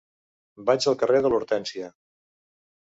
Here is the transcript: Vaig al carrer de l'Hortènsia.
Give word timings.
Vaig 0.69 0.87
al 0.93 0.97
carrer 1.03 1.21
de 1.27 1.33
l'Hortènsia. 1.35 1.93